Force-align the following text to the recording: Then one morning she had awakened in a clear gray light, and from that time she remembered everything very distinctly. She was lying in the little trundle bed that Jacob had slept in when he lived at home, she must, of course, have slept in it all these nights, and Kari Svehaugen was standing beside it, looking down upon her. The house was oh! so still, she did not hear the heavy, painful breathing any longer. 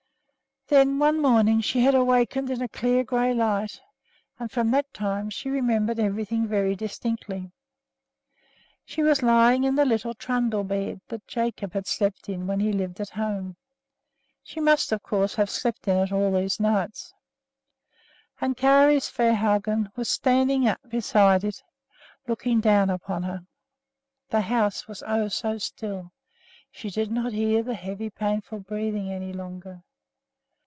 Then 0.67 0.99
one 0.99 1.21
morning 1.21 1.59
she 1.59 1.81
had 1.81 1.93
awakened 1.93 2.49
in 2.49 2.61
a 2.61 2.69
clear 2.69 3.03
gray 3.03 3.33
light, 3.33 3.81
and 4.39 4.49
from 4.49 4.71
that 4.71 4.93
time 4.93 5.29
she 5.29 5.49
remembered 5.49 5.99
everything 5.99 6.47
very 6.47 6.77
distinctly. 6.77 7.51
She 8.85 9.03
was 9.03 9.21
lying 9.21 9.65
in 9.65 9.75
the 9.75 9.83
little 9.83 10.13
trundle 10.13 10.63
bed 10.63 11.01
that 11.09 11.27
Jacob 11.27 11.73
had 11.73 11.87
slept 11.87 12.29
in 12.29 12.47
when 12.47 12.61
he 12.61 12.71
lived 12.71 13.01
at 13.01 13.09
home, 13.09 13.57
she 14.43 14.61
must, 14.61 14.93
of 14.93 15.03
course, 15.03 15.35
have 15.35 15.49
slept 15.49 15.89
in 15.89 15.97
it 15.97 16.09
all 16.13 16.31
these 16.31 16.57
nights, 16.57 17.13
and 18.39 18.55
Kari 18.55 19.01
Svehaugen 19.01 19.91
was 19.97 20.07
standing 20.07 20.73
beside 20.87 21.43
it, 21.43 21.61
looking 22.29 22.61
down 22.61 22.89
upon 22.89 23.23
her. 23.23 23.45
The 24.29 24.39
house 24.39 24.87
was 24.87 25.03
oh! 25.05 25.27
so 25.27 25.57
still, 25.57 26.13
she 26.71 26.89
did 26.89 27.11
not 27.11 27.33
hear 27.33 27.61
the 27.61 27.75
heavy, 27.75 28.09
painful 28.09 28.59
breathing 28.61 29.11
any 29.11 29.33
longer. 29.33 29.83